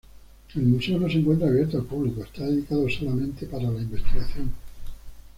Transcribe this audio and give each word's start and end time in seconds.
El 0.55 0.63
museo 0.63 0.97
no 0.97 1.07
se 1.07 1.19
encuentra 1.19 1.47
abierto 1.47 1.77
al 1.77 1.83
público, 1.85 2.23
está 2.23 2.43
dedicado 2.47 2.89
solamente 2.89 3.45
para 3.45 3.69
la 3.69 3.81
investigación. 3.83 4.51